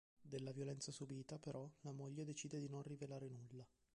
[0.23, 3.63] Della violenza subita, però, la moglie decide di non rivelare nulla.